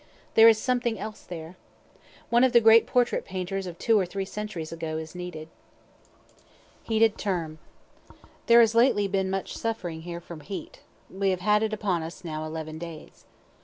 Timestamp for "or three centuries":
3.99-4.71